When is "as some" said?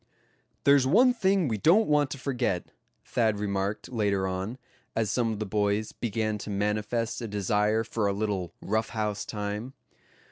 4.95-5.31